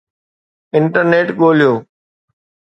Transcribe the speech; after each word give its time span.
internet 0.77 1.27
ڳوليو 1.39 1.73